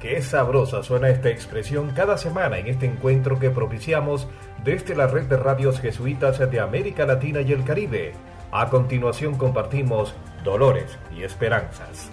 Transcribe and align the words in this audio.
Qué 0.00 0.20
sabrosa 0.20 0.82
suena 0.82 1.08
esta 1.08 1.30
expresión 1.30 1.90
cada 1.90 2.18
semana 2.18 2.58
en 2.58 2.66
este 2.66 2.84
encuentro 2.84 3.38
que 3.38 3.48
propiciamos 3.48 4.28
desde 4.62 4.94
la 4.94 5.06
red 5.06 5.24
de 5.24 5.38
radios 5.38 5.80
jesuitas 5.80 6.38
de 6.38 6.60
América 6.60 7.06
Latina 7.06 7.40
y 7.40 7.52
el 7.52 7.64
Caribe. 7.64 8.12
A 8.52 8.68
continuación 8.68 9.36
compartimos 9.36 10.14
dolores 10.44 10.98
y 11.16 11.22
esperanzas. 11.22 12.10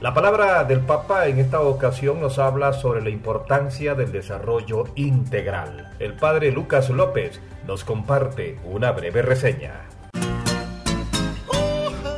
La 0.00 0.14
palabra 0.14 0.62
del 0.62 0.80
Papa 0.80 1.26
en 1.26 1.40
esta 1.40 1.60
ocasión 1.60 2.20
nos 2.20 2.38
habla 2.38 2.72
sobre 2.72 3.02
la 3.02 3.10
importancia 3.10 3.94
del 3.94 4.12
desarrollo 4.12 4.84
integral. 4.94 5.90
El 5.98 6.14
padre 6.14 6.52
Lucas 6.52 6.88
López 6.90 7.40
nos 7.66 7.82
comparte 7.82 8.60
una 8.64 8.92
breve 8.92 9.22
reseña. 9.22 9.88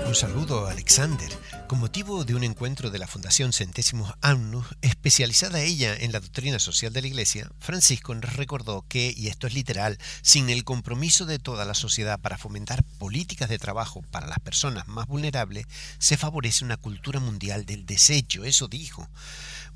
Un 0.07 0.15
saludo, 0.15 0.67
Alexander 0.67 1.29
con 1.69 1.81
motivo 1.81 2.25
de 2.25 2.35
un 2.35 2.45
encuentro 2.45 2.91
de 2.91 2.99
la 2.99 3.07
Fundación 3.07 3.53
Centésimos 3.53 4.15
Annus, 4.23 4.67
especializada 4.81 5.61
ella 5.61 5.95
en 5.95 6.13
la 6.13 6.21
doctrina 6.21 6.59
social 6.59 6.95
de 6.95 7.03
la 7.03 7.09
Iglesia, 7.09 7.51
Francisco 7.59 8.15
nos 8.15 8.37
recordó 8.37 8.87
que, 8.89 9.13
y 9.15 9.27
esto 9.29 9.47
es 9.47 9.53
literal, 9.53 9.99
sin 10.23 10.49
el 10.49 10.65
compromiso 10.65 11.27
de 11.27 11.39
toda 11.39 11.67
la 11.67 11.75
sociedad 11.75 12.19
para 12.19 12.39
fomentar 12.39 12.85
políticas 12.99 13.51
de 13.51 13.59
trabajo 13.59 14.01
para 14.11 14.27
las 14.27 14.39
personas 14.39 14.89
más 14.89 15.07
vulnerables, 15.07 15.67
se 15.99 16.17
favorece 16.17 16.65
una 16.65 16.79
cultura 16.79 17.21
mundial 17.21 17.67
del 17.67 17.85
desecho, 17.85 18.45
eso 18.45 18.67
dijo. 18.67 19.07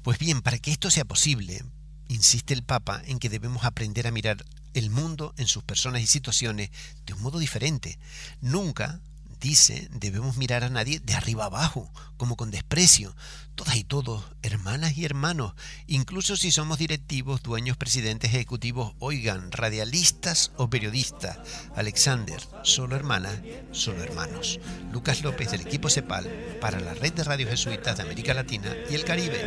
Pues 0.03 0.19
bien, 0.19 0.41
para 0.41 0.59
que 0.59 0.73
esto 0.73 0.91
sea 0.91 1.05
posible, 1.05 1.63
insiste 2.09 2.55
el 2.55 2.63
Papa 2.63 3.03
en 3.05 3.19
que 3.19 3.29
debemos 3.29 3.67
aprender 3.67 4.07
a 4.07 4.13
mirar 4.13 4.43
el 4.73 4.89
mundo 4.89 5.35
en 5.37 5.47
sus 5.47 5.63
personas 5.63 6.01
y 6.01 6.07
situaciones 6.07 6.71
de 7.05 7.13
un 7.13 7.21
modo 7.21 7.39
diferente. 7.39 7.99
Nunca 8.41 9.03
dice, 9.43 9.89
debemos 9.91 10.37
mirar 10.37 10.63
a 10.63 10.71
nadie 10.71 11.01
de 11.01 11.15
arriba 11.15 11.47
abajo, 11.47 11.91
como 12.17 12.37
con 12.37 12.51
desprecio. 12.51 13.15
Todas 13.57 13.77
y 13.77 13.85
todos, 13.85 14.25
hermanas 14.43 14.97
y 14.97 15.05
hermanos, 15.05 15.55
incluso 15.89 16.37
si 16.37 16.53
somos 16.53 16.79
directivos, 16.79 17.43
dueños, 17.43 17.77
presidentes, 17.77 18.31
ejecutivos, 18.31 18.95
oigan, 19.01 19.51
radialistas 19.51 20.53
o 20.57 20.71
periodistas. 20.71 21.39
Alexander, 21.75 22.41
solo 22.63 22.95
hermanas, 22.95 23.41
solo 23.73 24.03
hermanos. 24.05 24.61
Lucas 24.93 25.23
López 25.23 25.51
del 25.51 25.63
equipo 25.63 25.91
CEPAL 25.91 26.59
para 26.61 26.81
la 26.81 26.95
red 26.95 27.13
de 27.13 27.25
radio 27.25 27.49
jesuitas 27.49 27.97
de 27.97 28.05
América 28.05 28.33
Latina 28.33 28.75
y 28.89 28.95
el 28.95 29.05
Caribe. 29.05 29.43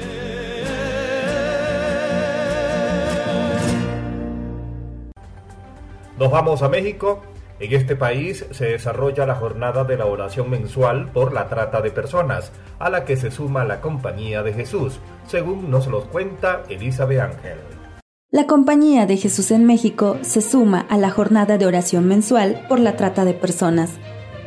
Nos 6.17 6.31
vamos 6.31 6.61
a 6.61 6.69
México 6.69 7.23
en 7.59 7.73
este 7.73 7.95
país 7.95 8.45
se 8.51 8.65
desarrolla 8.65 9.25
la 9.25 9.35
jornada 9.35 9.83
de 9.83 9.97
la 9.97 10.05
oración 10.05 10.49
mensual 10.49 11.11
por 11.11 11.33
la 11.33 11.47
trata 11.47 11.81
de 11.81 11.91
personas, 11.91 12.51
a 12.79 12.89
la 12.89 13.05
que 13.05 13.15
se 13.15 13.31
suma 13.31 13.63
la 13.63 13.81
Compañía 13.81 14.43
de 14.43 14.53
Jesús, 14.53 14.99
según 15.27 15.71
nos 15.71 15.87
lo 15.87 16.03
cuenta 16.09 16.63
Elizabeth 16.69 17.21
Ángel. 17.21 17.57
La 18.31 18.47
Compañía 18.47 19.05
de 19.05 19.17
Jesús 19.17 19.51
en 19.51 19.65
México 19.65 20.17
se 20.21 20.41
suma 20.41 20.81
a 20.89 20.97
la 20.97 21.09
jornada 21.09 21.57
de 21.57 21.65
oración 21.65 22.07
mensual 22.07 22.65
por 22.67 22.79
la 22.79 22.97
trata 22.97 23.23
de 23.23 23.33
personas 23.33 23.91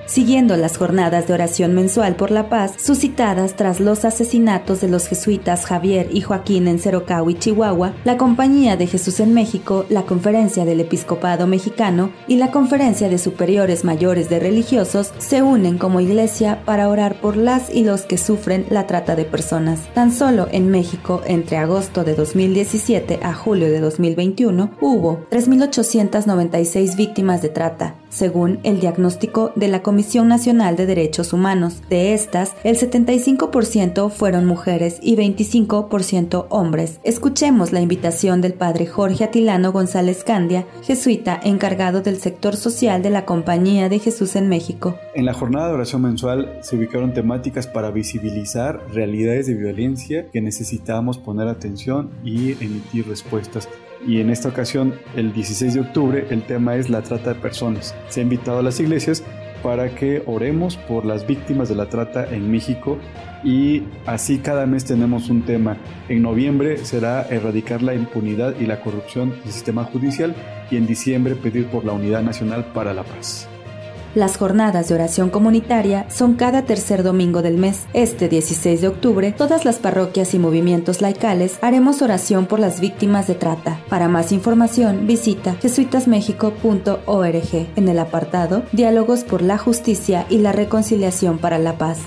siguiendo 0.08 0.56
las 0.56 0.76
jornadas 0.76 1.28
de 1.28 1.34
oración 1.34 1.74
mensual 1.74 2.16
por 2.16 2.32
la 2.32 2.48
paz 2.48 2.72
suscitadas 2.76 3.54
tras 3.54 3.78
los 3.78 4.04
asesinatos 4.04 4.80
de 4.80 4.88
los 4.88 5.06
jesuitas 5.06 5.66
Javier 5.66 6.08
y 6.10 6.22
Joaquín 6.22 6.66
en 6.66 6.80
Cerocao 6.80 7.30
y 7.30 7.34
Chihuahua, 7.34 7.94
la 8.04 8.16
Compañía 8.16 8.76
de 8.76 8.88
Jesús 8.88 9.20
en 9.20 9.34
México, 9.34 9.86
la 9.88 10.02
Conferencia 10.02 10.64
del 10.64 10.80
Episcopado 10.80 11.46
Mexicano 11.46 12.10
y 12.26 12.36
la 12.36 12.50
Conferencia 12.50 13.08
de 13.08 13.18
Superiores 13.18 13.84
Mayores 13.84 14.28
de 14.28 14.40
Religiosos 14.40 15.12
se 15.18 15.42
unen 15.42 15.78
como 15.78 16.00
iglesia 16.00 16.62
para 16.64 16.88
orar 16.88 17.20
por 17.20 17.36
las 17.36 17.72
y 17.72 17.84
los 17.84 18.02
que 18.02 18.18
sufren 18.18 18.66
la 18.70 18.86
trata 18.86 19.14
de 19.14 19.24
personas. 19.24 19.80
Tan 19.94 20.10
solo 20.12 20.48
en 20.50 20.70
México, 20.70 21.22
entre 21.26 21.58
agosto 21.58 22.04
de 22.04 22.14
2017 22.14 23.20
a 23.22 23.34
julio 23.34 23.70
de 23.70 23.80
2021, 23.80 24.70
hubo 24.80 25.26
3.896 25.30 26.96
víctimas 26.96 27.42
de 27.42 27.48
trata, 27.50 27.96
según 28.10 28.60
el 28.62 28.80
diagnóstico 28.80 29.52
de 29.56 29.68
la 29.68 29.82
Comisión 29.82 30.28
Nacional 30.28 30.76
de 30.76 30.86
Derechos 30.86 31.32
Humanos. 31.32 31.82
De 31.88 32.14
estas, 32.14 32.54
el 32.64 32.76
75% 32.76 34.10
fueron 34.10 34.46
mujeres 34.46 34.98
y 35.02 35.16
25% 35.16 36.46
hombres. 36.48 37.00
Escuchemos 37.04 37.72
la 37.72 37.80
invitación 37.80 38.40
del 38.40 38.54
padre 38.54 38.86
Jorge 38.86 39.24
Atilano 39.24 39.72
González 39.72 40.24
Candia, 40.24 40.66
jesuita 40.82 41.38
encargado 41.42 42.00
del 42.00 42.18
sector 42.18 42.56
social 42.56 43.02
de 43.02 43.10
la 43.10 43.24
Compañía 43.24 43.88
de 43.88 43.98
Jesús 43.98 44.36
en 44.36 44.48
México. 44.48 44.96
En 45.14 45.24
la 45.24 45.34
jornada 45.34 45.68
de 45.68 45.74
oración 45.74 46.02
mensual 46.02 46.58
se 46.62 46.76
ubicaron 46.76 47.14
temáticas 47.14 47.66
para 47.66 47.90
visibilizar 47.90 48.80
realidades 48.92 49.46
de 49.46 49.54
violencia 49.54 50.26
que 50.30 50.40
necesitamos 50.40 51.18
poner 51.18 51.48
atención 51.48 52.10
y 52.24 52.52
emitir 52.62 53.06
respuestas 53.08 53.68
y 54.06 54.20
en 54.20 54.30
esta 54.30 54.48
ocasión, 54.48 54.94
el 55.16 55.32
16 55.32 55.74
de 55.74 55.80
octubre, 55.80 56.26
el 56.30 56.42
tema 56.42 56.76
es 56.76 56.88
la 56.88 57.02
trata 57.02 57.34
de 57.34 57.40
personas. 57.40 57.94
Se 58.08 58.20
ha 58.20 58.22
invitado 58.22 58.60
a 58.60 58.62
las 58.62 58.80
iglesias 58.80 59.22
para 59.62 59.94
que 59.94 60.22
oremos 60.26 60.76
por 60.76 61.04
las 61.04 61.26
víctimas 61.26 61.68
de 61.68 61.74
la 61.74 61.88
trata 61.88 62.26
en 62.32 62.50
México 62.50 62.98
y 63.44 63.82
así 64.06 64.38
cada 64.38 64.66
mes 64.66 64.84
tenemos 64.84 65.30
un 65.30 65.42
tema. 65.42 65.76
En 66.08 66.22
noviembre 66.22 66.78
será 66.78 67.26
erradicar 67.28 67.82
la 67.82 67.94
impunidad 67.94 68.54
y 68.58 68.66
la 68.66 68.80
corrupción 68.80 69.30
del 69.30 69.52
sistema 69.52 69.84
judicial 69.84 70.34
y 70.70 70.76
en 70.76 70.86
diciembre 70.86 71.34
pedir 71.34 71.66
por 71.66 71.84
la 71.84 71.92
unidad 71.92 72.22
nacional 72.22 72.66
para 72.72 72.94
la 72.94 73.02
paz. 73.02 73.48
Las 74.18 74.36
jornadas 74.36 74.88
de 74.88 74.96
oración 74.96 75.30
comunitaria 75.30 76.10
son 76.10 76.34
cada 76.34 76.64
tercer 76.64 77.04
domingo 77.04 77.40
del 77.40 77.56
mes. 77.56 77.86
Este 77.92 78.28
16 78.28 78.80
de 78.80 78.88
octubre, 78.88 79.30
todas 79.30 79.64
las 79.64 79.78
parroquias 79.78 80.34
y 80.34 80.40
movimientos 80.40 81.00
laicales 81.00 81.60
haremos 81.62 82.02
oración 82.02 82.46
por 82.46 82.58
las 82.58 82.80
víctimas 82.80 83.28
de 83.28 83.36
trata. 83.36 83.78
Para 83.88 84.08
más 84.08 84.32
información, 84.32 85.06
visita 85.06 85.54
jesuitasmexico.org 85.62 87.68
en 87.76 87.88
el 87.88 87.98
apartado 88.00 88.64
Diálogos 88.72 89.22
por 89.22 89.40
la 89.40 89.56
Justicia 89.56 90.26
y 90.28 90.38
la 90.38 90.50
Reconciliación 90.50 91.38
para 91.38 91.60
la 91.60 91.78
Paz. 91.78 92.00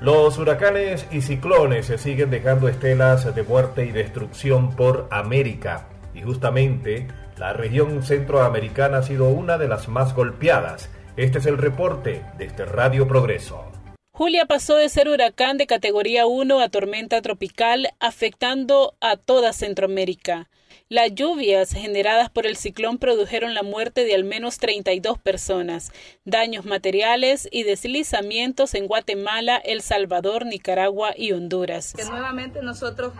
Los 0.00 0.36
huracanes 0.36 1.06
y 1.12 1.20
ciclones 1.20 1.86
se 1.86 1.96
siguen 1.96 2.30
dejando 2.30 2.68
estelas 2.68 3.32
de 3.32 3.42
muerte 3.44 3.86
y 3.86 3.92
destrucción 3.92 4.74
por 4.74 5.06
América. 5.12 5.86
Y 6.12 6.22
justamente 6.22 7.06
la 7.38 7.52
región 7.52 8.02
centroamericana 8.02 8.98
ha 8.98 9.02
sido 9.04 9.28
una 9.28 9.58
de 9.58 9.68
las 9.68 9.88
más 9.88 10.12
golpeadas. 10.12 10.90
Este 11.16 11.38
es 11.38 11.46
el 11.46 11.58
reporte 11.58 12.26
de 12.38 12.46
este 12.46 12.64
Radio 12.64 13.06
Progreso. 13.06 13.64
Julia 14.10 14.46
pasó 14.46 14.74
de 14.74 14.88
ser 14.88 15.08
huracán 15.08 15.58
de 15.58 15.68
categoría 15.68 16.26
1 16.26 16.58
a 16.58 16.68
tormenta 16.70 17.22
tropical, 17.22 17.90
afectando 18.00 18.96
a 19.00 19.16
toda 19.16 19.52
Centroamérica. 19.52 20.50
Las 20.88 21.14
lluvias 21.14 21.70
generadas 21.70 22.30
por 22.30 22.46
el 22.46 22.56
ciclón 22.56 22.98
produjeron 22.98 23.54
la 23.54 23.62
muerte 23.62 24.04
de 24.04 24.16
al 24.16 24.24
menos 24.24 24.58
32 24.58 25.18
personas, 25.18 25.92
daños 26.24 26.64
materiales 26.64 27.48
y 27.52 27.62
deslizamientos 27.62 28.74
en 28.74 28.88
Guatemala, 28.88 29.56
El 29.56 29.82
Salvador, 29.82 30.44
Nicaragua 30.44 31.14
y 31.16 31.30
Honduras. 31.30 31.94
Que 31.94 32.04
nuevamente 32.04 32.60
nosotros 32.60 33.12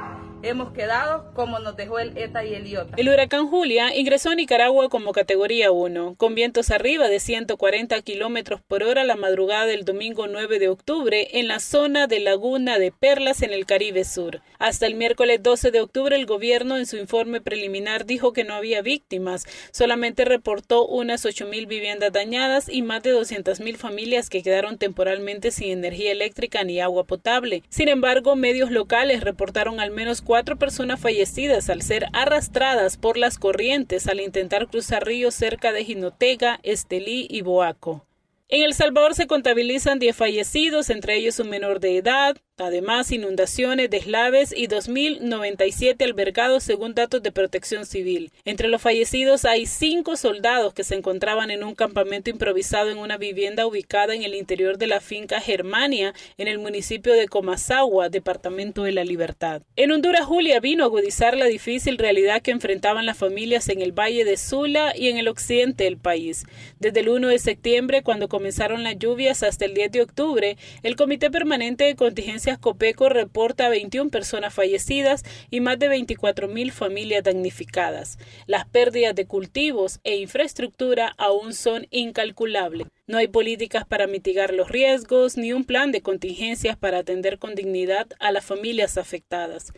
hemos 0.44 0.72
quedado 0.72 1.32
como 1.34 1.58
nos 1.58 1.76
dejó 1.76 1.98
el 1.98 2.16
ETA 2.16 2.44
y 2.44 2.54
el 2.54 2.66
IOTA. 2.66 2.96
El 2.96 3.08
huracán 3.08 3.48
Julia 3.48 3.94
ingresó 3.96 4.30
a 4.30 4.34
Nicaragua 4.34 4.88
como 4.88 5.12
categoría 5.12 5.70
1, 5.72 6.14
con 6.16 6.34
vientos 6.34 6.70
arriba 6.70 7.08
de 7.08 7.20
140 7.20 8.00
kilómetros 8.02 8.60
por 8.66 8.82
hora 8.82 9.04
la 9.04 9.16
madrugada 9.16 9.66
del 9.66 9.84
domingo 9.84 10.26
9 10.26 10.58
de 10.58 10.68
octubre 10.68 11.38
en 11.38 11.48
la 11.48 11.60
zona 11.60 12.06
de 12.06 12.20
Laguna 12.20 12.78
de 12.78 12.92
Perlas 12.92 13.42
en 13.42 13.52
el 13.52 13.66
Caribe 13.66 14.04
Sur. 14.04 14.42
Hasta 14.58 14.86
el 14.86 14.94
miércoles 14.94 15.42
12 15.42 15.70
de 15.70 15.80
octubre, 15.80 16.16
el 16.16 16.26
gobierno 16.26 16.76
en 16.76 16.86
su 16.86 16.96
informe 16.96 17.40
preliminar 17.40 18.06
dijo 18.06 18.32
que 18.32 18.44
no 18.44 18.54
había 18.54 18.82
víctimas, 18.82 19.46
solamente 19.72 20.24
reportó 20.24 20.86
unas 20.86 21.24
8.000 21.24 21.66
viviendas 21.66 22.12
dañadas 22.12 22.68
y 22.68 22.82
más 22.82 23.02
de 23.02 23.14
200.000 23.14 23.76
familias 23.76 24.30
que 24.30 24.42
quedaron 24.42 24.78
temporalmente 24.78 25.50
sin 25.50 25.70
energía 25.70 26.12
eléctrica 26.12 26.64
ni 26.64 26.80
agua 26.80 27.04
potable. 27.04 27.62
Sin 27.68 27.88
embargo, 27.88 28.36
medios 28.36 28.70
locales 28.70 29.22
reportaron 29.22 29.80
al 29.80 29.90
menos 29.90 30.22
cuatro 30.34 30.56
personas 30.56 30.98
fallecidas 30.98 31.70
al 31.70 31.80
ser 31.82 32.06
arrastradas 32.12 32.96
por 32.96 33.16
las 33.16 33.38
corrientes 33.38 34.08
al 34.08 34.18
intentar 34.18 34.66
cruzar 34.66 35.06
ríos 35.06 35.32
cerca 35.32 35.70
de 35.70 35.84
Jinotega, 35.84 36.58
Estelí 36.64 37.28
y 37.30 37.42
Boaco. 37.42 38.04
En 38.48 38.62
El 38.62 38.74
Salvador 38.74 39.14
se 39.14 39.26
contabilizan 39.26 39.98
10 39.98 40.14
fallecidos, 40.14 40.90
entre 40.90 41.16
ellos 41.16 41.38
un 41.38 41.48
menor 41.48 41.80
de 41.80 41.96
edad, 41.96 42.36
Además, 42.56 43.10
inundaciones, 43.10 43.90
deslaves 43.90 44.54
y 44.56 44.68
2.097 44.68 46.04
albergados 46.04 46.62
según 46.62 46.94
datos 46.94 47.20
de 47.20 47.32
protección 47.32 47.84
civil. 47.84 48.30
Entre 48.44 48.68
los 48.68 48.80
fallecidos 48.80 49.44
hay 49.44 49.66
cinco 49.66 50.16
soldados 50.16 50.72
que 50.72 50.84
se 50.84 50.94
encontraban 50.94 51.50
en 51.50 51.64
un 51.64 51.74
campamento 51.74 52.30
improvisado 52.30 52.90
en 52.90 52.98
una 52.98 53.16
vivienda 53.16 53.66
ubicada 53.66 54.14
en 54.14 54.22
el 54.22 54.36
interior 54.36 54.78
de 54.78 54.86
la 54.86 55.00
finca 55.00 55.40
Germania, 55.40 56.14
en 56.38 56.46
el 56.46 56.60
municipio 56.60 57.14
de 57.14 57.26
Comasagua, 57.26 58.08
departamento 58.08 58.84
de 58.84 58.92
la 58.92 59.02
Libertad. 59.02 59.62
En 59.74 59.90
Honduras, 59.90 60.24
Julia 60.24 60.60
vino 60.60 60.84
a 60.84 60.86
agudizar 60.86 61.36
la 61.36 61.46
difícil 61.46 61.98
realidad 61.98 62.40
que 62.40 62.52
enfrentaban 62.52 63.04
las 63.04 63.18
familias 63.18 63.68
en 63.68 63.82
el 63.82 63.90
Valle 63.90 64.24
de 64.24 64.36
Sula 64.36 64.92
y 64.96 65.08
en 65.08 65.18
el 65.18 65.26
occidente 65.26 65.84
del 65.84 65.98
país. 65.98 66.44
Desde 66.78 67.00
el 67.00 67.08
1 67.08 67.26
de 67.26 67.38
septiembre, 67.40 68.04
cuando 68.04 68.28
comenzaron 68.34 68.82
las 68.82 68.98
lluvias, 68.98 69.44
hasta 69.44 69.64
el 69.64 69.74
10 69.74 69.92
de 69.92 70.02
octubre, 70.02 70.56
el 70.82 70.96
Comité 70.96 71.30
Permanente 71.30 71.84
de 71.84 71.94
Contingencia 71.94 72.56
Copeco 72.56 73.08
reporta 73.08 73.68
21 73.68 74.10
personas 74.10 74.52
fallecidas 74.52 75.22
y 75.50 75.60
más 75.60 75.78
de 75.78 75.86
24 75.86 76.48
mil 76.48 76.72
familias 76.72 77.22
damnificadas. 77.22 78.18
Las 78.48 78.66
pérdidas 78.66 79.14
de 79.14 79.26
cultivos 79.26 80.00
e 80.02 80.16
infraestructura 80.16 81.14
aún 81.16 81.54
son 81.54 81.86
incalculables. 81.92 82.88
No 83.06 83.18
hay 83.18 83.28
políticas 83.28 83.86
para 83.86 84.08
mitigar 84.08 84.52
los 84.52 84.68
riesgos 84.68 85.36
ni 85.36 85.52
un 85.52 85.62
plan 85.62 85.92
de 85.92 86.02
contingencias 86.02 86.76
para 86.76 86.98
atender 86.98 87.38
con 87.38 87.54
dignidad 87.54 88.08
a 88.18 88.32
las 88.32 88.44
familias 88.44 88.98
afectadas. 88.98 89.72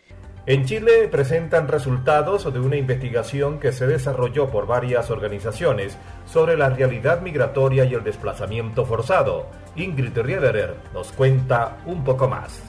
En 0.46 0.64
Chile 0.64 1.08
presentan 1.08 1.66
resultados 1.66 2.52
de 2.52 2.60
una 2.60 2.76
investigación 2.76 3.58
que 3.58 3.72
se 3.72 3.88
desarrolló 3.88 4.48
por 4.48 4.68
varias 4.68 5.10
organizaciones 5.10 5.98
sobre 6.24 6.56
la 6.56 6.70
realidad 6.70 7.20
migratoria 7.20 7.84
y 7.84 7.94
el 7.94 8.04
desplazamiento 8.04 8.84
forzado. 8.84 9.46
Ingrid 9.74 10.16
Riederer 10.16 10.76
nos 10.94 11.10
cuenta 11.10 11.78
un 11.84 12.04
poco 12.04 12.28
más. 12.28 12.62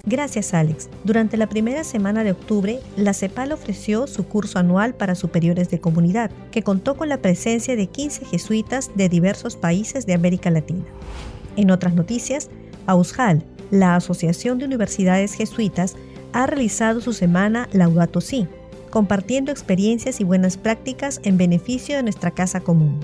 Gracias, 0.09 0.55
Alex. 0.55 0.89
Durante 1.03 1.37
la 1.37 1.49
primera 1.49 1.83
semana 1.83 2.23
de 2.23 2.31
octubre, 2.31 2.79
la 2.97 3.13
CEPAL 3.13 3.51
ofreció 3.51 4.07
su 4.07 4.29
curso 4.29 4.61
anual 4.61 4.95
para 4.95 5.17
superiores 5.17 5.69
de 5.69 5.81
comunidad, 5.81 6.31
que 6.53 6.63
contó 6.63 6.97
con 6.97 7.09
la 7.09 7.17
presencia 7.17 7.75
de 7.75 7.89
15 7.89 8.25
jesuitas 8.27 8.91
de 8.95 9.09
diversos 9.09 9.57
países 9.57 10.07
de 10.07 10.15
América 10.15 10.51
Latina. 10.51 10.85
En 11.57 11.73
otras 11.73 11.95
noticias, 11.95 12.51
AUSJAL, 12.87 13.43
la 13.73 13.97
Asociación 13.97 14.59
de 14.59 14.67
Universidades 14.67 15.35
Jesuitas, 15.35 15.97
ha 16.33 16.47
realizado 16.47 17.01
su 17.01 17.13
semana 17.13 17.69
Laudato 17.73 18.21
Si, 18.21 18.47
compartiendo 18.97 19.53
experiencias 19.53 20.23
y 20.23 20.25
buenas 20.25 20.57
prácticas 20.57 21.21
en 21.23 21.37
beneficio 21.37 21.97
de 21.97 22.03
nuestra 22.03 22.31
casa 22.31 22.61
común. 22.61 22.99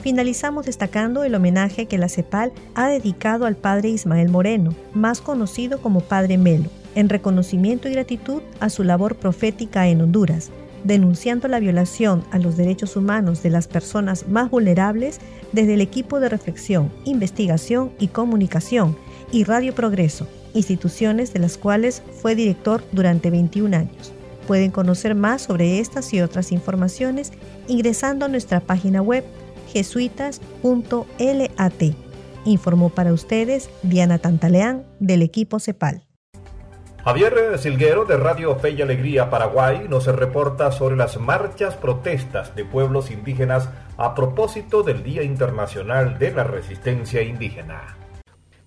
Finalizamos 0.00 0.66
destacando 0.66 1.24
el 1.24 1.34
homenaje 1.34 1.86
que 1.86 1.96
la 1.96 2.10
CEPAL 2.10 2.52
ha 2.74 2.88
dedicado 2.88 3.46
al 3.46 3.56
padre 3.56 3.88
Ismael 3.88 4.28
Moreno, 4.28 4.74
más 4.92 5.22
conocido 5.22 5.80
como 5.80 6.00
Padre 6.00 6.36
Melo, 6.36 6.68
en 6.94 7.08
reconocimiento 7.08 7.88
y 7.88 7.92
gratitud 7.92 8.42
a 8.60 8.68
su 8.68 8.84
labor 8.84 9.16
profética 9.16 9.88
en 9.88 10.02
Honduras, 10.02 10.50
denunciando 10.84 11.48
la 11.48 11.58
violación 11.58 12.22
a 12.30 12.38
los 12.38 12.58
derechos 12.58 12.94
humanos 12.94 13.42
de 13.42 13.48
las 13.48 13.66
personas 13.66 14.28
más 14.28 14.50
vulnerables 14.50 15.20
desde 15.52 15.72
el 15.72 15.80
equipo 15.80 16.20
de 16.20 16.28
reflexión, 16.28 16.92
investigación 17.06 17.92
y 17.98 18.08
comunicación 18.08 18.94
y 19.32 19.44
Radio 19.44 19.74
Progreso, 19.74 20.28
instituciones 20.52 21.32
de 21.32 21.38
las 21.38 21.56
cuales 21.56 22.02
fue 22.20 22.34
director 22.34 22.84
durante 22.92 23.30
21 23.30 23.74
años. 23.74 24.12
Pueden 24.48 24.70
conocer 24.70 25.14
más 25.14 25.42
sobre 25.42 25.78
estas 25.78 26.14
y 26.14 26.22
otras 26.22 26.52
informaciones 26.52 27.34
ingresando 27.68 28.24
a 28.24 28.28
nuestra 28.28 28.60
página 28.60 29.02
web 29.02 29.22
jesuitas.lat. 29.70 31.82
Informó 32.46 32.88
para 32.88 33.12
ustedes 33.12 33.68
Diana 33.82 34.18
Tantaleán 34.18 34.86
del 35.00 35.20
equipo 35.20 35.60
CEPAL. 35.60 36.06
Javier 37.04 37.58
Silguero 37.58 38.06
de 38.06 38.16
Radio 38.16 38.56
Fe 38.56 38.70
y 38.70 38.80
Alegría 38.80 39.28
Paraguay 39.28 39.84
nos 39.86 40.06
reporta 40.06 40.72
sobre 40.72 40.96
las 40.96 41.18
marchas 41.18 41.76
protestas 41.76 42.56
de 42.56 42.64
pueblos 42.64 43.10
indígenas 43.10 43.68
a 43.98 44.14
propósito 44.14 44.82
del 44.82 45.02
Día 45.02 45.24
Internacional 45.24 46.18
de 46.18 46.32
la 46.32 46.44
Resistencia 46.44 47.20
Indígena. 47.20 47.98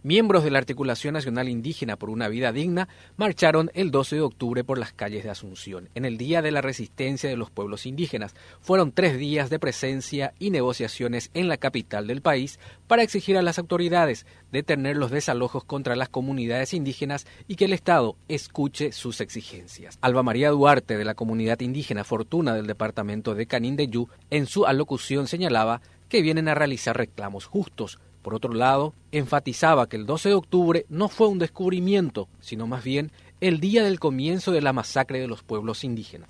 Miembros 0.03 0.43
de 0.43 0.49
la 0.49 0.57
Articulación 0.57 1.13
Nacional 1.13 1.47
Indígena 1.47 1.95
por 1.95 2.09
una 2.09 2.27
Vida 2.27 2.51
Digna 2.51 2.89
marcharon 3.17 3.69
el 3.75 3.91
12 3.91 4.15
de 4.15 4.21
octubre 4.23 4.63
por 4.63 4.79
las 4.79 4.93
calles 4.93 5.23
de 5.23 5.29
Asunción, 5.29 5.89
en 5.93 6.05
el 6.05 6.17
Día 6.17 6.41
de 6.41 6.49
la 6.49 6.61
Resistencia 6.61 7.29
de 7.29 7.37
los 7.37 7.51
Pueblos 7.51 7.85
Indígenas. 7.85 8.33
Fueron 8.61 8.93
tres 8.93 9.19
días 9.19 9.51
de 9.51 9.59
presencia 9.59 10.33
y 10.39 10.49
negociaciones 10.49 11.29
en 11.35 11.47
la 11.47 11.57
capital 11.57 12.07
del 12.07 12.23
país 12.23 12.59
para 12.87 13.03
exigir 13.03 13.37
a 13.37 13.43
las 13.43 13.59
autoridades 13.59 14.25
detener 14.51 14.97
los 14.97 15.11
desalojos 15.11 15.65
contra 15.65 15.95
las 15.95 16.09
comunidades 16.09 16.73
indígenas 16.73 17.27
y 17.47 17.55
que 17.55 17.65
el 17.65 17.73
Estado 17.73 18.15
escuche 18.27 18.93
sus 18.93 19.21
exigencias. 19.21 19.99
Alba 20.01 20.23
María 20.23 20.49
Duarte, 20.49 20.97
de 20.97 21.05
la 21.05 21.13
comunidad 21.13 21.59
indígena 21.59 22.03
Fortuna 22.03 22.55
del 22.55 22.65
departamento 22.65 23.35
de 23.35 23.45
Canindeyú, 23.45 24.07
en 24.31 24.47
su 24.47 24.65
alocución 24.65 25.27
señalaba 25.27 25.79
que 26.09 26.23
vienen 26.23 26.47
a 26.47 26.55
realizar 26.55 26.97
reclamos 26.97 27.45
justos 27.45 27.99
por 28.21 28.35
otro 28.35 28.53
lado, 28.53 28.93
enfatizaba 29.11 29.87
que 29.87 29.97
el 29.97 30.05
12 30.05 30.29
de 30.29 30.35
octubre 30.35 30.85
no 30.89 31.09
fue 31.09 31.27
un 31.27 31.39
descubrimiento, 31.39 32.27
sino 32.39 32.67
más 32.67 32.83
bien 32.83 33.11
el 33.39 33.59
día 33.59 33.83
del 33.83 33.99
comienzo 33.99 34.51
de 34.51 34.61
la 34.61 34.73
masacre 34.73 35.19
de 35.19 35.27
los 35.27 35.43
pueblos 35.43 35.83
indígenas. 35.83 36.29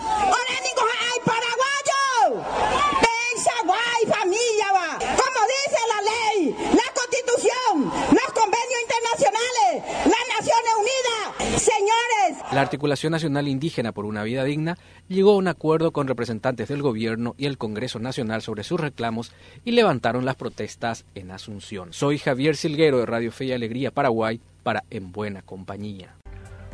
Como 5.01 5.39
dice 5.47 5.81
la 5.87 6.01
ley, 6.01 6.55
la 6.73 6.87
constitución, 6.93 7.91
los 8.11 8.33
convenios 8.33 8.81
internacionales, 8.81 9.83
las 10.05 10.25
Naciones 10.37 10.73
Unidas, 10.79 11.61
señores. 11.61 12.40
La 12.51 12.59
Articulación 12.59 13.11
Nacional 13.11 13.47
Indígena 13.47 13.93
por 13.93 14.03
una 14.03 14.23
Vida 14.23 14.43
Digna 14.43 14.77
llegó 15.07 15.31
a 15.31 15.37
un 15.37 15.47
acuerdo 15.47 15.91
con 15.91 16.09
representantes 16.09 16.67
del 16.67 16.81
gobierno 16.81 17.33
y 17.37 17.45
el 17.45 17.57
Congreso 17.57 17.99
Nacional 17.99 18.41
sobre 18.41 18.65
sus 18.65 18.77
reclamos 18.77 19.31
y 19.63 19.71
levantaron 19.71 20.25
las 20.25 20.35
protestas 20.35 21.05
en 21.15 21.31
Asunción. 21.31 21.93
Soy 21.93 22.17
Javier 22.17 22.57
Silguero 22.57 22.97
de 22.97 23.05
Radio 23.05 23.31
Fe 23.31 23.45
y 23.45 23.51
Alegría 23.53 23.91
Paraguay 23.91 24.41
para 24.63 24.83
En 24.89 25.13
Buena 25.13 25.41
Compañía. 25.43 26.17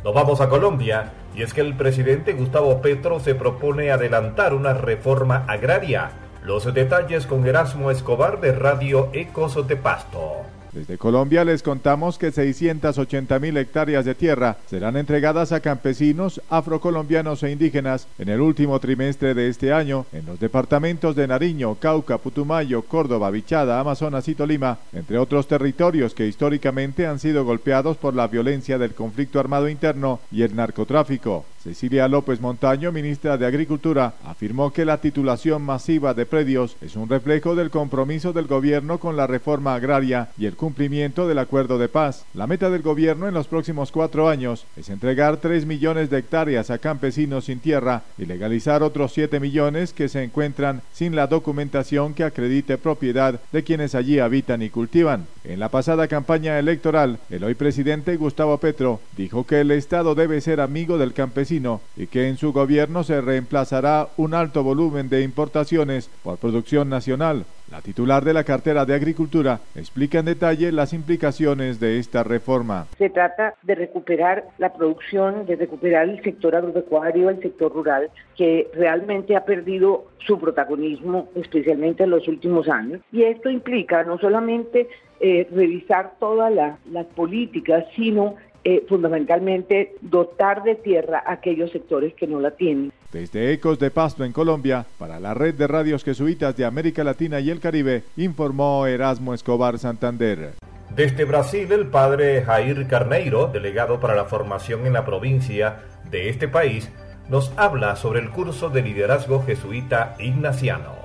Nos 0.02 0.14
vamos 0.14 0.40
a 0.40 0.48
Colombia 0.48 1.12
y 1.36 1.42
es 1.42 1.54
que 1.54 1.60
el 1.60 1.76
presidente 1.76 2.32
Gustavo 2.32 2.82
Petro 2.82 3.20
se 3.20 3.36
propone 3.36 3.92
adelantar 3.92 4.54
una 4.54 4.74
reforma 4.74 5.44
agraria 5.46 6.10
Los 6.42 6.74
detalles 6.74 7.24
con 7.26 7.46
Erasmo 7.46 7.92
Escobar 7.92 8.40
de 8.40 8.50
Radio 8.50 9.10
Ecos 9.12 9.56
Pasto. 9.80 10.57
Desde 10.78 10.96
Colombia 10.96 11.44
les 11.44 11.64
contamos 11.64 12.18
que 12.18 12.30
680 12.30 13.40
mil 13.40 13.56
hectáreas 13.56 14.04
de 14.04 14.14
tierra 14.14 14.58
serán 14.70 14.96
entregadas 14.96 15.50
a 15.50 15.58
campesinos 15.58 16.40
afrocolombianos 16.48 17.42
e 17.42 17.50
indígenas 17.50 18.06
en 18.16 18.28
el 18.28 18.40
último 18.40 18.78
trimestre 18.78 19.34
de 19.34 19.48
este 19.48 19.72
año 19.72 20.06
en 20.12 20.24
los 20.26 20.38
departamentos 20.38 21.16
de 21.16 21.26
Nariño, 21.26 21.74
Cauca, 21.80 22.18
Putumayo, 22.18 22.82
Córdoba, 22.82 23.32
Vichada, 23.32 23.80
Amazonas 23.80 24.28
y 24.28 24.36
Tolima, 24.36 24.78
entre 24.92 25.18
otros 25.18 25.48
territorios 25.48 26.14
que 26.14 26.28
históricamente 26.28 27.08
han 27.08 27.18
sido 27.18 27.44
golpeados 27.44 27.96
por 27.96 28.14
la 28.14 28.28
violencia 28.28 28.78
del 28.78 28.94
conflicto 28.94 29.40
armado 29.40 29.68
interno 29.68 30.20
y 30.30 30.42
el 30.42 30.54
narcotráfico. 30.54 31.44
Cecilia 31.68 32.08
López 32.08 32.40
Montaño, 32.40 32.92
ministra 32.92 33.36
de 33.36 33.44
Agricultura, 33.44 34.14
afirmó 34.24 34.72
que 34.72 34.86
la 34.86 35.02
titulación 35.02 35.60
masiva 35.60 36.14
de 36.14 36.24
predios 36.24 36.76
es 36.80 36.96
un 36.96 37.10
reflejo 37.10 37.54
del 37.54 37.68
compromiso 37.68 38.32
del 38.32 38.46
gobierno 38.46 38.96
con 38.96 39.18
la 39.18 39.26
reforma 39.26 39.74
agraria 39.74 40.30
y 40.38 40.46
el 40.46 40.56
cumplimiento 40.56 41.28
del 41.28 41.38
acuerdo 41.38 41.76
de 41.76 41.90
paz. 41.90 42.24
La 42.32 42.46
meta 42.46 42.70
del 42.70 42.80
gobierno 42.80 43.28
en 43.28 43.34
los 43.34 43.48
próximos 43.48 43.92
cuatro 43.92 44.30
años 44.30 44.64
es 44.78 44.88
entregar 44.88 45.36
3 45.36 45.66
millones 45.66 46.08
de 46.08 46.20
hectáreas 46.20 46.70
a 46.70 46.78
campesinos 46.78 47.44
sin 47.44 47.60
tierra 47.60 48.02
y 48.16 48.24
legalizar 48.24 48.82
otros 48.82 49.12
7 49.12 49.38
millones 49.38 49.92
que 49.92 50.08
se 50.08 50.22
encuentran 50.22 50.80
sin 50.94 51.14
la 51.14 51.26
documentación 51.26 52.14
que 52.14 52.24
acredite 52.24 52.78
propiedad 52.78 53.38
de 53.52 53.62
quienes 53.62 53.94
allí 53.94 54.20
habitan 54.20 54.62
y 54.62 54.70
cultivan. 54.70 55.26
En 55.44 55.60
la 55.60 55.68
pasada 55.68 56.08
campaña 56.08 56.58
electoral, 56.58 57.18
el 57.28 57.44
hoy 57.44 57.54
presidente 57.54 58.16
Gustavo 58.16 58.56
Petro 58.56 59.00
dijo 59.18 59.44
que 59.44 59.60
el 59.60 59.70
Estado 59.70 60.14
debe 60.14 60.40
ser 60.40 60.62
amigo 60.62 60.96
del 60.96 61.12
campesino 61.12 61.57
y 61.96 62.06
que 62.06 62.28
en 62.28 62.36
su 62.36 62.52
gobierno 62.52 63.02
se 63.02 63.20
reemplazará 63.20 64.08
un 64.16 64.34
alto 64.34 64.62
volumen 64.62 65.08
de 65.08 65.22
importaciones 65.22 66.08
por 66.22 66.38
producción 66.38 66.88
nacional. 66.88 67.44
La 67.70 67.82
titular 67.82 68.24
de 68.24 68.32
la 68.32 68.44
cartera 68.44 68.86
de 68.86 68.94
Agricultura 68.94 69.60
explica 69.74 70.20
en 70.20 70.24
detalle 70.24 70.72
las 70.72 70.94
implicaciones 70.94 71.80
de 71.80 71.98
esta 71.98 72.22
reforma. 72.22 72.86
Se 72.96 73.10
trata 73.10 73.54
de 73.62 73.74
recuperar 73.74 74.44
la 74.56 74.72
producción, 74.72 75.44
de 75.44 75.56
recuperar 75.56 76.08
el 76.08 76.22
sector 76.22 76.56
agropecuario, 76.56 77.28
el 77.28 77.42
sector 77.42 77.72
rural, 77.72 78.10
que 78.36 78.70
realmente 78.72 79.36
ha 79.36 79.44
perdido 79.44 80.06
su 80.26 80.38
protagonismo, 80.38 81.28
especialmente 81.34 82.04
en 82.04 82.10
los 82.10 82.26
últimos 82.26 82.68
años. 82.68 83.00
Y 83.12 83.24
esto 83.24 83.50
implica 83.50 84.02
no 84.04 84.18
solamente 84.18 84.88
eh, 85.20 85.46
revisar 85.52 86.12
todas 86.20 86.52
las 86.52 87.06
políticas, 87.16 87.84
sino 87.96 88.36
eh, 88.64 88.84
fundamentalmente 88.88 89.94
dotar 90.00 90.62
de 90.62 90.74
tierra 90.74 91.22
a 91.24 91.34
aquellos 91.34 91.70
sectores 91.70 92.14
que 92.14 92.26
no 92.26 92.40
la 92.40 92.52
tienen. 92.52 92.92
Desde 93.12 93.52
Ecos 93.52 93.78
de 93.78 93.90
Pasto 93.90 94.24
en 94.24 94.32
Colombia, 94.32 94.84
para 94.98 95.18
la 95.18 95.32
red 95.32 95.54
de 95.54 95.66
radios 95.66 96.04
jesuitas 96.04 96.56
de 96.56 96.64
América 96.64 97.04
Latina 97.04 97.40
y 97.40 97.50
el 97.50 97.60
Caribe, 97.60 98.02
informó 98.16 98.86
Erasmo 98.86 99.32
Escobar 99.32 99.78
Santander. 99.78 100.54
Desde 100.94 101.24
Brasil, 101.24 101.70
el 101.72 101.86
padre 101.86 102.42
Jair 102.42 102.86
Carneiro, 102.86 103.46
delegado 103.46 104.00
para 104.00 104.14
la 104.14 104.24
formación 104.24 104.86
en 104.86 104.94
la 104.94 105.04
provincia 105.04 105.84
de 106.10 106.28
este 106.28 106.48
país, 106.48 106.90
nos 107.28 107.52
habla 107.56 107.94
sobre 107.96 108.20
el 108.20 108.30
curso 108.30 108.70
de 108.70 108.82
liderazgo 108.82 109.42
jesuita 109.42 110.16
ignaciano. 110.18 110.96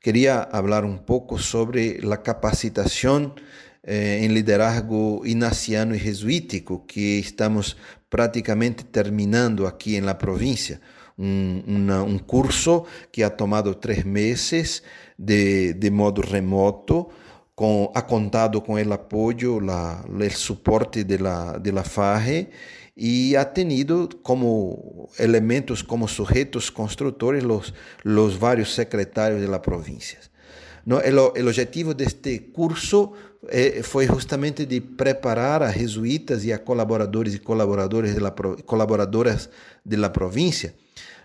Quería 0.00 0.42
hablar 0.42 0.84
un 0.84 1.04
poco 1.04 1.38
sobre 1.38 2.00
la 2.00 2.22
capacitación 2.22 3.34
eh, 3.82 4.20
em 4.22 4.28
liderazgo 4.28 5.22
inaciano 5.24 5.94
e 5.94 5.98
jesuítico, 5.98 6.84
que 6.86 7.18
estamos 7.18 7.76
praticamente 8.08 8.84
terminando 8.84 9.66
aqui 9.66 10.00
na 10.00 10.14
província. 10.14 10.80
Um, 11.18 11.62
uma, 11.66 12.02
um 12.02 12.18
curso 12.18 12.84
que 13.12 13.22
ha 13.22 13.28
tomado 13.30 13.74
três 13.74 14.04
meses 14.04 14.82
de, 15.18 15.74
de 15.74 15.90
modo 15.90 16.22
remoto, 16.22 17.08
com, 17.54 17.92
ha 17.94 18.00
contado 18.00 18.62
com 18.62 18.74
o 18.74 18.92
apoio, 18.92 19.60
la, 19.60 20.02
o 20.08 20.30
suporte 20.30 21.04
de 21.04 21.18
la, 21.18 21.58
de 21.58 21.72
la 21.72 21.84
FARE 21.84 22.48
e 22.96 23.36
ha 23.36 23.44
tenido 23.52 24.08
como 24.22 25.08
elementos, 25.18 25.82
como 25.82 26.08
sujeitos 26.08 26.70
construtores, 26.70 27.42
los, 27.42 27.74
los 28.02 28.38
varios 28.38 28.74
secretarios 28.74 29.40
de 29.40 29.48
la 29.48 29.62
província. 29.62 30.18
No, 30.84 31.00
el, 31.00 31.18
objetivo 31.18 31.94
de 31.94 32.04
este 32.04 32.50
curso 32.52 33.12
é, 33.48 33.82
foi 33.82 34.06
justamente 34.06 34.66
de 34.66 34.80
preparar 34.80 35.62
a 35.62 35.70
jesuítas 35.70 36.44
e 36.44 36.52
a 36.52 36.64
colaboradores 36.64 37.38
colaboradores 37.40 38.14
de 38.14 38.20
la, 38.20 38.34
colaboradoras 38.64 39.50
da 39.84 40.10
província, 40.12 40.74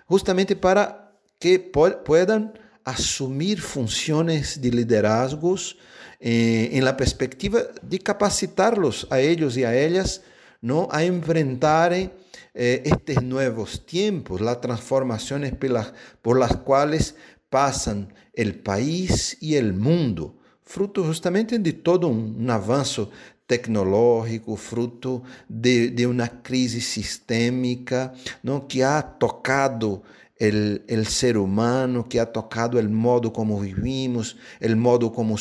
justamente 0.09 0.55
para 0.55 1.11
que 1.39 1.59
puedan 1.59 2.53
assumir 2.85 3.59
funções 3.59 4.57
de 4.61 4.69
liderazgos 4.69 5.75
eh, 6.19 6.69
em 6.71 6.81
la 6.81 6.93
perspectiva 6.93 7.71
de 7.81 7.97
capacitarlos 7.99 9.07
a 9.09 9.19
eles 9.19 9.57
e 9.57 9.65
a 9.65 9.73
elas 9.73 10.21
não 10.61 10.87
a 10.91 11.03
enfrentarem 11.03 12.11
eh, 12.53 12.81
estes 12.85 13.21
novos 13.21 13.77
tempos, 13.79 14.41
as 14.41 14.57
transformações 14.57 15.51
pelas, 15.59 15.93
por 16.21 16.37
las 16.39 16.55
quais 16.63 17.15
passam 17.49 18.07
o 18.37 18.53
país 18.63 19.37
e 19.41 19.57
o 19.59 19.73
mundo 19.73 20.35
fruto 20.65 21.03
justamente 21.03 21.57
de 21.57 21.71
todo 21.71 22.09
um 22.09 22.49
avanço 22.49 23.09
tecnológico, 23.47 24.55
fruto 24.55 25.21
de, 25.47 25.89
de 25.89 26.07
uma 26.07 26.27
crise 26.27 26.81
sistêmica 26.81 28.11
não, 28.43 28.59
que 28.59 28.81
ha 28.81 29.01
tocado 29.01 30.01
el, 30.37 30.83
el 30.87 31.07
ser 31.07 31.37
humano, 31.37 32.09
que 32.09 32.19
ha 32.19 32.31
tocado 32.31 32.77
el 32.79 32.89
modo 32.89 33.31
como 33.31 33.59
vivimos, 33.59 34.37
el 34.59 34.75
modo 34.75 35.13
como 35.13 35.37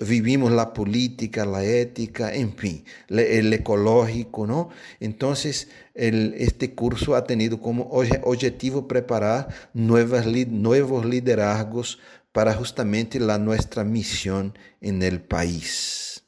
vivimos 0.00 0.52
la 0.52 0.72
política, 0.72 1.44
la 1.44 1.64
ética, 1.64 2.34
en 2.34 2.56
fin, 2.56 2.84
el 3.08 3.52
ecológico, 3.52 4.46
¿no? 4.46 4.70
Entonces, 5.00 5.68
este 5.94 6.74
curso 6.74 7.14
ha 7.14 7.24
tenido 7.24 7.60
como 7.60 7.88
objetivo 7.90 8.86
preparar 8.86 9.48
nuevos 9.74 11.04
liderazgos 11.04 11.98
para 12.32 12.54
justamente 12.54 13.20
la 13.20 13.38
nuestra 13.38 13.84
misión 13.84 14.56
en 14.80 15.02
el 15.02 15.20
país. 15.20 16.21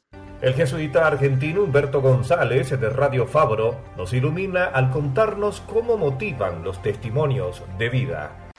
El 0.45 0.53
jesuita 0.53 1.07
argentino 1.07 1.63
Humberto 1.63 2.01
González 2.01 2.69
de 2.69 2.89
Radio 2.91 3.25
Fabro 3.25 3.77
nos 3.97 4.13
ilumina 4.13 4.65
al 4.65 4.91
contarnos 4.91 5.61
cómo 5.61 5.97
motivan 5.97 6.63
los 6.63 6.83
testimonios 6.83 7.63
de 7.79 7.89
vida. 7.89 8.53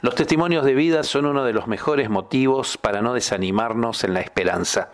Los 0.00 0.16
testimonios 0.16 0.64
de 0.64 0.74
vida 0.74 1.04
son 1.04 1.26
uno 1.26 1.44
de 1.44 1.52
los 1.52 1.68
mejores 1.68 2.10
motivos 2.10 2.76
para 2.76 3.00
no 3.00 3.14
desanimarnos 3.14 4.02
en 4.02 4.14
la 4.14 4.22
esperanza. 4.22 4.90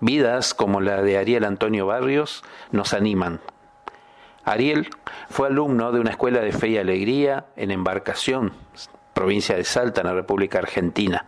Vidas 0.00 0.52
como 0.52 0.82
la 0.82 1.00
de 1.00 1.16
Ariel 1.16 1.44
Antonio 1.44 1.86
Barrios 1.86 2.44
nos 2.70 2.92
animan. 2.92 3.40
Ariel 4.44 4.90
fue 5.30 5.46
alumno 5.48 5.90
de 5.90 6.00
una 6.00 6.10
escuela 6.10 6.40
de 6.40 6.52
fe 6.52 6.68
y 6.68 6.76
alegría 6.76 7.46
en 7.56 7.70
embarcación 7.70 8.52
provincia 9.14 9.56
de 9.56 9.64
Salta, 9.64 10.02
en 10.02 10.08
la 10.08 10.12
República 10.12 10.58
Argentina. 10.58 11.24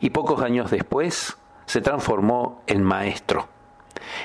Y 0.00 0.10
pocos 0.10 0.42
años 0.42 0.70
después 0.70 1.38
se 1.66 1.80
transformó 1.80 2.62
en 2.66 2.82
maestro. 2.82 3.48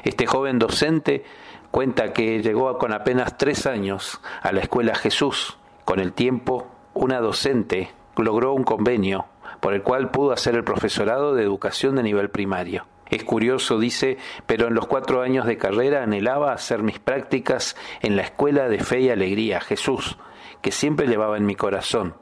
Este 0.04 0.26
joven 0.26 0.60
docente 0.60 1.24
cuenta 1.72 2.14
que 2.14 2.42
llegó 2.42 2.78
con 2.78 2.94
apenas 2.94 3.38
tres 3.38 3.66
años 3.66 4.22
a 4.42 4.52
la 4.52 4.62
escuela 4.62 4.96
Jesús. 4.96 5.58
Con 5.86 6.00
el 6.00 6.14
tiempo, 6.14 6.68
una 6.94 7.20
docente 7.20 7.92
logró 8.18 8.54
un 8.54 8.64
convenio 8.64 9.26
por 9.60 9.74
el 9.74 9.84
cual 9.84 10.12
pudo 10.12 10.32
hacer 10.32 10.56
el 10.56 10.64
profesorado 10.64 11.36
de 11.36 11.44
educación 11.44 11.96
de 11.96 12.04
nivel 12.04 12.30
primario. 12.30 12.88
Es 13.10 13.24
curioso, 13.24 13.78
dice, 13.78 14.18
pero 14.46 14.68
en 14.68 14.74
los 14.74 14.88
cuatro 14.88 15.22
años 15.22 15.46
de 15.46 15.58
carrera 15.58 16.04
anhelaba 16.04 16.54
hacer 16.54 16.82
mis 16.82 17.00
prácticas 17.00 17.76
en 18.02 18.16
la 18.16 18.24
escuela 18.24 18.70
de 18.70 18.80
fe 18.80 19.02
y 19.02 19.10
alegría, 19.10 19.60
Jesús, 19.60 20.18
que 20.62 20.72
siempre 20.72 21.08
llevaba 21.08 21.38
en 21.38 21.46
mi 21.46 21.56
corazón 21.56 22.16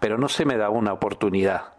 pero 0.00 0.18
no 0.18 0.28
se 0.28 0.44
me 0.44 0.56
daba 0.56 0.70
una 0.70 0.92
oportunidad. 0.92 1.72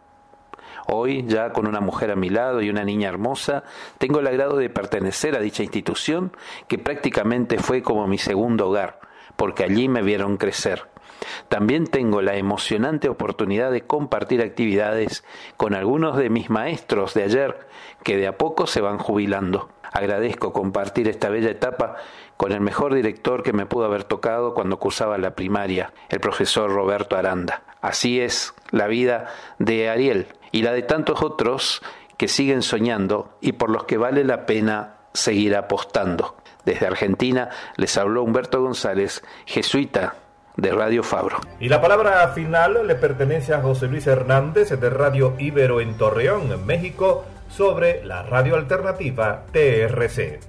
Hoy, 0.92 1.24
ya 1.28 1.52
con 1.52 1.68
una 1.68 1.82
mujer 1.82 2.10
a 2.10 2.16
mi 2.16 2.30
lado 2.30 2.62
y 2.62 2.70
una 2.72 2.84
niña 2.84 3.10
hermosa, 3.10 3.64
tengo 4.00 4.22
el 4.22 4.28
agrado 4.28 4.58
de 4.58 4.72
pertenecer 4.72 5.36
a 5.36 5.40
dicha 5.40 5.62
institución 5.62 6.32
que 6.68 6.80
prácticamente 6.80 7.60
fue 7.60 7.84
como 7.84 8.08
mi 8.08 8.18
segundo 8.18 8.70
hogar, 8.70 9.00
porque 9.36 9.64
allí 9.64 9.88
me 9.88 10.02
vieron 10.02 10.38
crecer. 10.38 10.88
También 11.48 11.86
tengo 11.86 12.24
la 12.24 12.38
emocionante 12.38 13.08
oportunidad 13.08 13.72
de 13.72 13.82
compartir 13.82 14.42
actividades 14.42 15.24
con 15.58 15.76
algunos 15.76 16.18
de 16.18 16.32
mis 16.32 16.50
maestros 16.50 17.14
de 17.14 17.24
ayer 17.24 17.68
que 18.04 18.18
de 18.18 18.26
a 18.26 18.38
poco 18.38 18.66
se 18.66 18.82
van 18.82 18.98
jubilando. 18.98 19.70
Agradezco 19.92 20.54
compartir 20.54 21.08
esta 21.08 21.30
bella 21.30 21.52
etapa 21.52 21.98
con 22.36 22.52
el 22.52 22.62
mejor 22.62 22.96
director 22.96 23.44
que 23.44 23.54
me 23.54 23.68
pudo 23.68 23.86
haber 23.86 24.06
tocado 24.06 24.56
cuando 24.56 24.80
cursaba 24.80 25.20
la 25.20 25.36
primaria, 25.36 25.94
el 26.10 26.20
profesor 26.20 26.72
Roberto 26.72 27.16
Aranda. 27.16 27.62
Así 27.82 28.20
es 28.20 28.56
la 28.72 28.88
vida 28.88 29.28
de 29.60 29.90
Ariel 29.90 30.28
y 30.52 30.62
la 30.62 30.72
de 30.72 30.82
tantos 30.82 31.22
otros 31.22 31.82
que 32.18 32.28
siguen 32.28 32.62
soñando 32.62 33.38
y 33.42 33.54
por 33.54 33.70
los 33.70 33.86
que 33.86 33.98
vale 33.98 34.24
la 34.24 34.46
pena 34.46 34.98
seguir 35.14 35.56
apostando. 35.56 36.36
Desde 36.66 36.88
Argentina 36.88 37.50
les 37.78 37.98
habló 37.98 38.24
Humberto 38.24 38.62
González, 38.62 39.24
jesuita 39.46 40.16
de 40.58 40.72
Radio 40.72 41.04
Fabro. 41.04 41.40
Y 41.60 41.70
la 41.70 41.82
palabra 41.82 42.28
final 42.30 42.86
le 42.86 42.96
pertenece 42.96 43.54
a 43.54 43.62
José 43.62 43.88
Luis 43.88 44.06
Hernández 44.08 44.70
de 44.70 44.90
Radio 44.90 45.36
Ibero 45.40 45.82
en 45.82 45.96
Torreón, 45.98 46.52
en 46.52 46.66
México, 46.66 47.26
sobre 47.50 48.04
la 48.06 48.24
radio 48.24 48.56
alternativa 48.56 49.46
TRC. 49.52 50.40